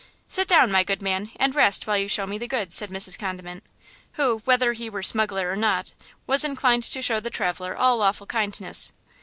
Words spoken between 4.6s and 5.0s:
he